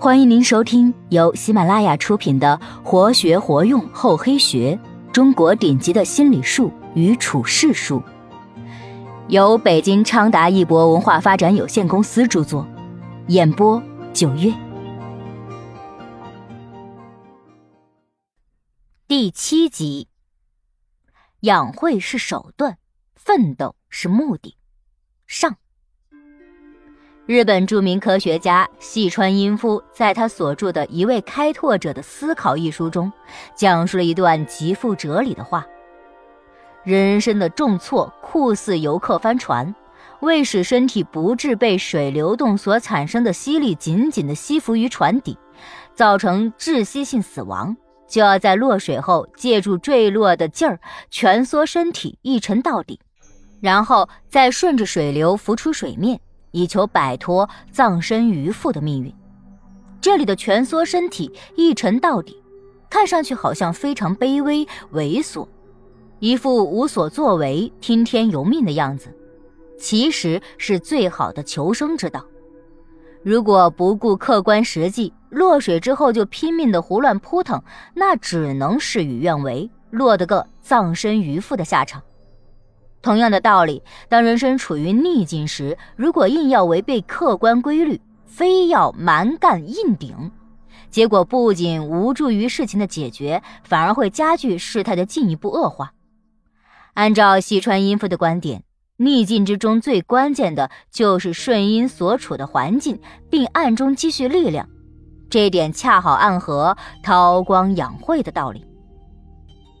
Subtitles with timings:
[0.00, 4.78] 欢迎您收听由喜马拉雅出品的《活学活用厚黑学：
[5.12, 8.00] 中国顶级的心理术与处世术》，
[9.26, 12.64] 由北京昌达一博文化发展有限公司著作，
[13.26, 13.82] 演播
[14.14, 14.54] 九月。
[19.08, 20.06] 第七集：
[21.40, 22.78] 养晦是手段，
[23.16, 24.54] 奋斗是目的。
[25.26, 25.56] 上。
[27.28, 33.12] 日本著名科学家细川英夫在他所著的《一位开拓者的思考》一书中，
[33.54, 35.66] 讲述了一段极富哲理的话：
[36.84, 39.74] 人生的重挫酷似游客帆船，
[40.20, 45.36] 为使身体不致被水流动所产生的吸力紧紧地吸附于船底，
[45.94, 47.76] 造成窒息性死亡，
[48.08, 52.98] 就要在落水后借助坠落的劲儿蜷缩身体一沉到底，
[53.60, 56.18] 然后再顺着水流浮出水面。
[56.50, 59.12] 以求摆脱葬身鱼腹的命运。
[60.00, 62.40] 这里的蜷缩身体一沉到底，
[62.88, 65.46] 看上去好像非常卑微猥琐，
[66.20, 69.08] 一副无所作为、听天由命的样子，
[69.78, 72.24] 其实是最好的求生之道。
[73.24, 77.60] 如果不顾客观实际，落水之后就拼命的胡乱扑腾，
[77.94, 82.00] 那只能事与愿违，落得个葬身鱼腹的下场。
[83.00, 90.32] 同样的道理，当人生处于逆境时，如果硬要违背客观规律，非要蛮干硬顶，
[90.90, 95.92] 结果不仅无助于事情的解决，反而会加剧事态的进一步恶化。
[96.94, 98.64] 按照西川阴夫的观点，
[98.96, 104.68] 逆境之中最关键的就是顺应所处的环境，并暗中积蓄力量。
[105.30, 108.64] 这点恰好暗合韬光养晦的道理。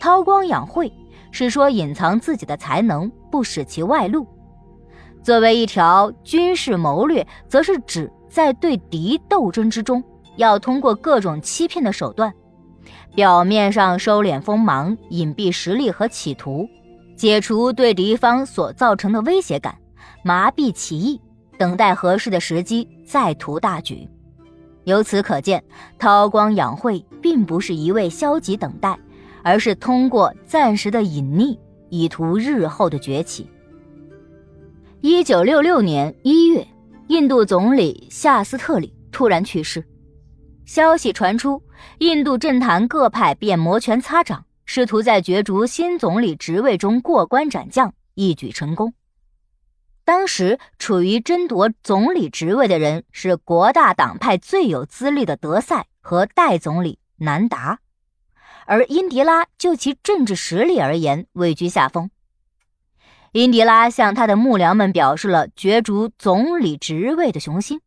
[0.00, 0.90] 韬光养晦。
[1.32, 4.24] 是说隐藏自己的才能，不使其外露。
[5.22, 10.02] 作为一条军事谋略，则是指在对敌斗争之中，
[10.36, 12.32] 要通过各种欺骗的手段，
[13.14, 16.68] 表面上收敛锋芒，隐蔽实力和企图，
[17.16, 19.76] 解除对敌方所造成的威胁感，
[20.22, 21.20] 麻痹其意，
[21.56, 24.08] 等待合适的时机再图大局。
[24.84, 25.62] 由此可见，
[25.98, 28.98] 韬光养晦并不是一味消极等待。
[29.42, 31.58] 而是通过暂时的隐匿，
[31.90, 33.48] 以图日后的崛起。
[35.00, 36.66] 一九六六年一月，
[37.08, 39.84] 印度总理夏斯特里突然去世，
[40.64, 41.62] 消息传出，
[41.98, 48.94] 印度政坛各派便摩拳擦掌，试图在角逐新总理职位中过关斩将，一举成功。
[50.04, 57.81] 当时处于争夺总理职位的人是国大党派最有资历的德赛和代总理南达。
[58.66, 62.10] 而英迪拉就其政治实力而言位居下风。
[63.32, 67.80] 英迪拉向他的幕僚们表示了角逐总理职位的雄心，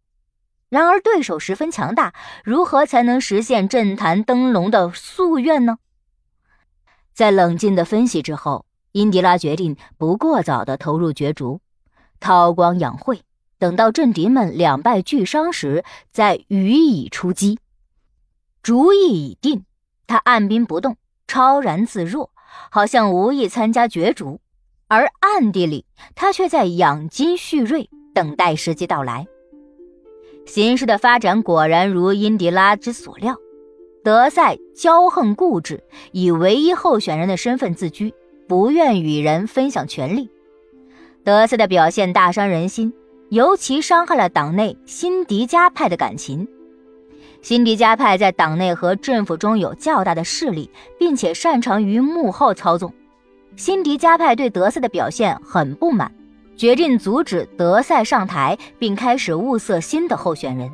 [0.70, 5.78] 然而对手十分强大，如何才能实现政坛登龙的夙愿呢？
[7.14, 11.62] 在冷静的分析之后，英迪拉决定不过早的投入角逐，
[12.20, 13.22] 韬光养晦，
[13.60, 17.60] 等到政敌们两败俱伤时再予以出击。
[18.64, 19.64] 主意已定。
[20.08, 22.32] 他按兵不动，超然自若，
[22.70, 24.40] 好像无意参加角逐，
[24.88, 25.86] 而暗地里
[26.16, 29.26] 他却在养精蓄锐，等待时机到来。
[30.46, 33.36] 形势的发展果然如英迪拉之所料，
[34.04, 38.14] 德赛骄横固执，以唯一候选人的身份自居，
[38.48, 40.30] 不愿与人分享权力。
[41.24, 42.94] 德赛的表现大伤人心，
[43.30, 46.48] 尤其伤害了党内辛迪加派的感情。
[47.46, 50.68] 辛迪加派在党内和政府中有较大的势力，
[50.98, 52.92] 并且擅长于幕后操纵。
[53.56, 56.12] 辛迪加派对德赛的表现很不满，
[56.58, 60.72] 决定阻止德赛上台，并开始物色新的候选人。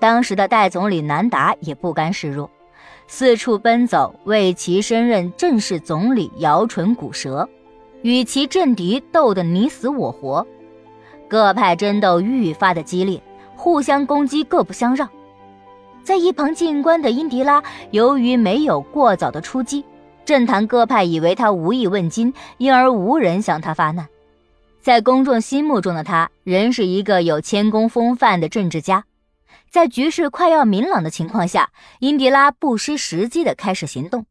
[0.00, 2.50] 当时的代总理南达也不甘示弱，
[3.06, 7.48] 四处奔走，为其升任正式总理摇唇鼓舌，
[8.02, 10.44] 与其政敌斗得你死我活。
[11.28, 13.22] 各派争斗愈发的激烈，
[13.54, 15.08] 互相攻击，各不相让。
[16.06, 17.60] 在一旁静观的英迪拉，
[17.90, 19.84] 由于没有过早的出击，
[20.24, 24.06] 政坛各派以为他无意问津，因而无人向他发难。
[24.80, 29.04] 在公众心目中的他，仍是一个有谦恭风范的政治家。
[29.68, 34.26] 在局势快要明朗的情况下，英迪拉不失时机地开始行动。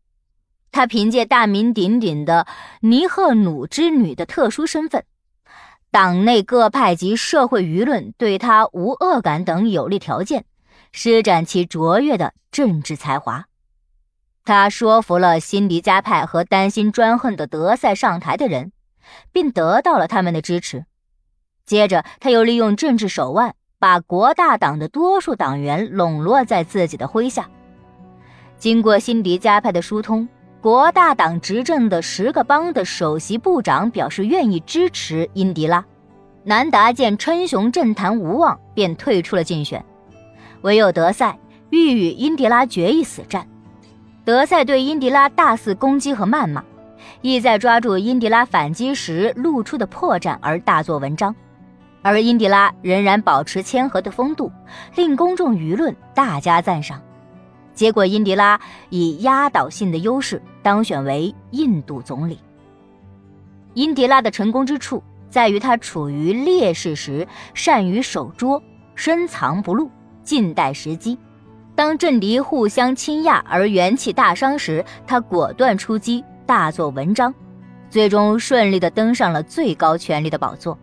[0.72, 2.48] 他凭借大名鼎鼎的
[2.80, 5.04] 尼赫努之女的特殊身份，
[5.92, 10.46] 党内各派及社会舆论对他无恶感等有利条件。
[10.98, 13.48] 施展其卓越的政治才华，
[14.46, 18.72] 他说服了辛迪加派和担心专横的德赛上台的人，
[19.34, 20.86] 并得到了他们的支持。
[21.66, 27.50] 接着，他又利用政治手腕把国大党的多数党员笼络在自己的麾下。
[28.58, 30.26] 经过辛迪加派的疏通，
[30.62, 35.84] 国大党执政的十个邦的首席部长表示愿意支持英迪拉。
[36.46, 39.86] 南达见称雄政坛无望，便退出了竞选。
[40.66, 41.38] 唯有德赛
[41.70, 43.48] 欲与英迪拉决一死战。
[44.24, 46.64] 德赛对英迪拉大肆攻击和谩骂，
[47.22, 51.36] 意在抓住英迪拉反击时露出的破绽而大做文章。
[52.02, 54.52] 而英迪拉仍然保持谦和的风度，
[54.96, 57.00] 令公众舆论大加赞赏。
[57.76, 58.60] 结果，英迪拉
[58.90, 62.40] 以压倒性的优势当选为印度总理。
[63.76, 68.64] 英迪拉的成功之处在于他处于劣势时善于守拙，
[68.96, 69.92] 深藏不露，
[70.26, 71.18] 静待时机。
[71.76, 77.34] 当政敌互相倾轧而元气大伤时，他果断出击，大做文章，
[77.90, 80.78] 最终顺利地登上了最高权力的宝座。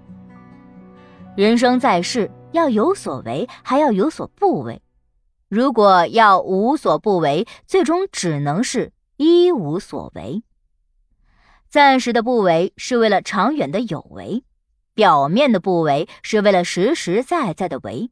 [1.34, 4.80] 人生在世，要有所为，还要有所不为。
[5.48, 10.42] 如果要无所不为，最终只能是一无所为。
[11.70, 14.44] 暂时的不为是为了长远的有为，
[14.92, 18.10] 表面的不为是为了实实在在的为。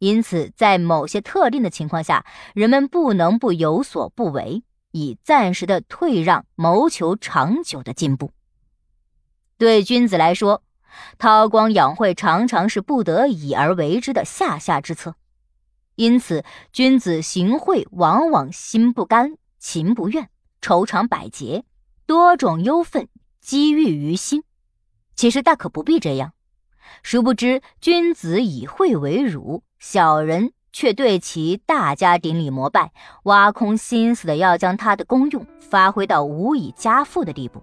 [0.00, 8.32] 因此，在某些特定的情况下，人们不能不有所不为，以暂时的退让谋求长久的进步。
[9.56, 10.64] 对君子来说。
[11.18, 15.14] 韬光养晦常常是不得已而为之的下下之策，
[15.94, 20.28] 因此君子行贿往往心不甘情不愿，
[20.60, 21.64] 愁肠百结，
[22.06, 23.08] 多种忧愤
[23.40, 24.42] 积郁于心。
[25.14, 26.32] 其实大可不必这样，
[27.04, 32.92] 殊不知君子以贿为辱，小人却对其大加顶礼膜拜，
[33.22, 37.62] 挖空心思的要将他的功用发挥到无以加复的地步。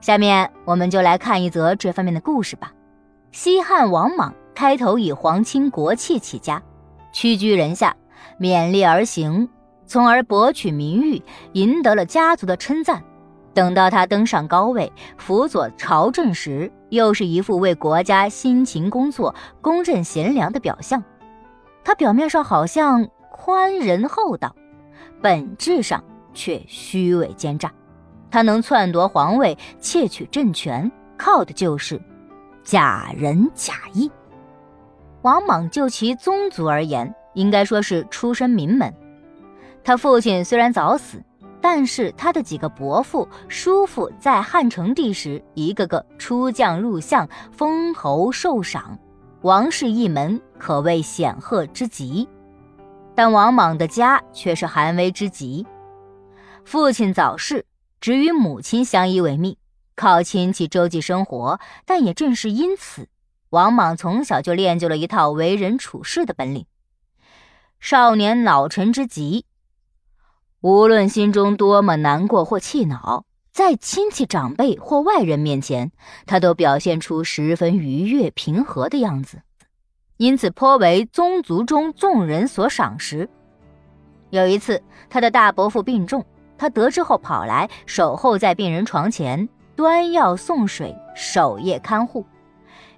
[0.00, 2.72] 下面我们就来看一则这方面的故事吧。
[3.32, 6.62] 西汉王莽开头以皇亲国戚起家，
[7.12, 7.94] 屈居人下，
[8.40, 9.50] 勉力而行，
[9.86, 13.04] 从而博取名誉，赢得了家族的称赞。
[13.52, 21.02] 等到他登上高位，辅佐朝政时，又是一副为国家辛勤工作、公正贤良的表象。
[21.84, 24.54] 他表面上好像宽仁厚道，
[25.22, 26.02] 本质上
[26.34, 27.72] 却虚伪奸诈。
[28.30, 32.00] 他能篡夺皇位、窃取政权，靠的就是
[32.62, 34.10] 假仁假义。
[35.22, 38.92] 王莽就其宗族而言，应该说是出身名门。
[39.82, 41.22] 他父亲虽然早死，
[41.60, 48.98] 但是他的几个伯父、叔父在汉成帝时，一个个出将入相，封侯受赏，
[49.42, 52.28] 王室一门可谓显赫之极。
[53.14, 55.66] 但王莽的家却是寒微之极，
[56.64, 57.64] 父亲早逝。
[58.00, 59.56] 只与母亲相依为命，
[59.96, 61.58] 靠亲戚周济生活。
[61.84, 63.08] 但也正是因此，
[63.50, 66.64] 王莽从小就练就了一套为人处事的本领。
[67.80, 69.46] 少年老成之极，
[70.60, 75.92] 无论心中多么难过或气恼，在亲戚长辈或外人面前，
[76.26, 79.42] 他都表现出十分愉悦平和的样子，
[80.16, 83.30] 因此颇为宗族中众人所赏识。
[84.30, 86.24] 有一次，他的大伯父病重。
[86.60, 92.26] 他得知后跑来守候在病人床前，端药送水，守夜看护，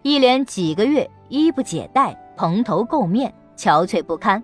[0.01, 4.43] 一连几个月衣不解带，蓬头垢面，憔悴不堪，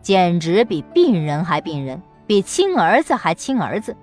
[0.00, 3.96] 简直比病人还病人，比亲儿子还亲儿子。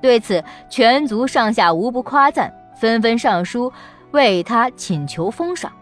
[0.00, 3.72] 对此，全族上下无不夸赞，纷纷上书
[4.10, 5.72] 为他请求封赏。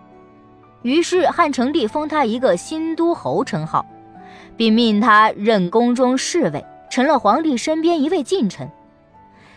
[0.82, 3.86] 于是汉成帝封他一个新都侯称号，
[4.56, 6.64] 并命他任宫中侍卫。
[6.90, 8.70] 成了皇帝身边一位近臣，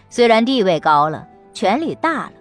[0.09, 2.31] 虽然地位高了，权力大了，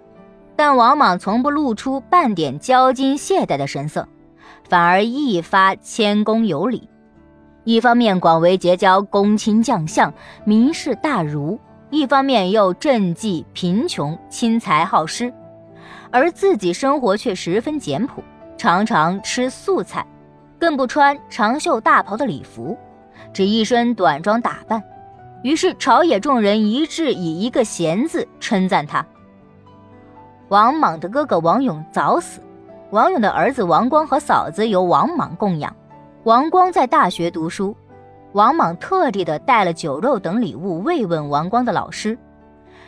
[0.55, 4.07] 但王莽从不露出半点骄矜懈怠的神色，
[4.69, 6.89] 反而一发谦恭有礼。
[7.65, 10.13] 一方面广为结交公卿将相、
[10.45, 15.33] 名士大儒，一方面又赈济贫穷、轻财好施，
[16.11, 18.23] 而自己生活却十分简朴，
[18.59, 20.07] 常常吃素菜，
[20.59, 22.77] 更不穿长袖大袍的礼服。
[23.33, 24.83] 只一身短装打扮，
[25.43, 29.05] 于是朝野众人一致以一个贤字称赞他。
[30.49, 32.41] 王莽的哥哥王勇早死，
[32.91, 35.75] 王勇的儿子王光和嫂子由王莽供养。
[36.25, 37.77] 王光在大学读书，
[38.33, 42.19] 王莽特地的带了酒肉等礼物慰问王光的老师，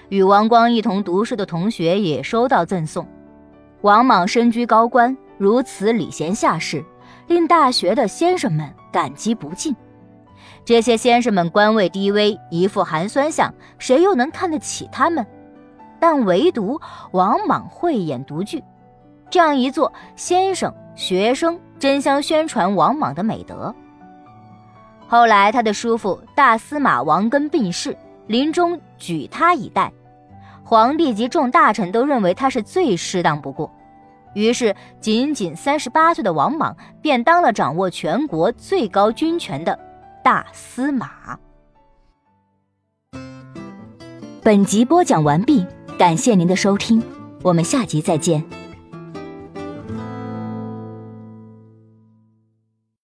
[0.09, 3.07] 与王光一同读书的同学也收到赠送。
[3.83, 6.83] 王莽身居高官，如此礼贤下士，
[7.26, 9.76] 令大学的先生们感激不尽。
[10.64, 15.26] 这些先生们官位低微，一副寒酸相，谁又能看得起他们？
[16.00, 18.64] 但唯独王莽慧眼独具，
[19.28, 23.73] 这样一做，先生学生争相宣传王莽的美德。
[25.07, 29.93] 后来，他的叔父大司马王根病逝，临终举他以待，
[30.65, 33.71] 皇帝及众大臣都认为他是最适当不过，
[34.35, 39.79] 于是仅仅三十八岁的王莽便当了掌握全国最高军权的
[40.25, 41.38] 大司马。
[44.43, 45.65] 本集播讲完毕，
[45.97, 47.03] 感谢您的收听，
[47.43, 48.65] 我们下集再见。